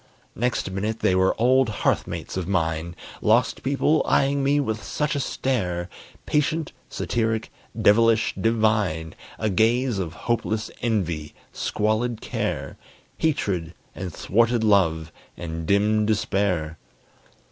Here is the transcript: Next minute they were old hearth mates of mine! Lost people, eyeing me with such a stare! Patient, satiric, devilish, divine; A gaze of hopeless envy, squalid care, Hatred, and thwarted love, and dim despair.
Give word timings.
Next 0.35 0.71
minute 0.71 1.01
they 1.01 1.13
were 1.13 1.39
old 1.39 1.69
hearth 1.69 2.07
mates 2.07 2.35
of 2.35 2.47
mine! 2.47 2.95
Lost 3.21 3.61
people, 3.61 4.01
eyeing 4.07 4.43
me 4.43 4.59
with 4.59 4.81
such 4.81 5.13
a 5.15 5.19
stare! 5.19 5.89
Patient, 6.25 6.71
satiric, 6.89 7.51
devilish, 7.79 8.33
divine; 8.33 9.13
A 9.37 9.51
gaze 9.51 9.99
of 9.99 10.13
hopeless 10.25 10.71
envy, 10.81 11.35
squalid 11.53 12.19
care, 12.19 12.77
Hatred, 13.19 13.75
and 13.93 14.11
thwarted 14.11 14.63
love, 14.63 15.11
and 15.37 15.67
dim 15.67 16.07
despair. 16.07 16.79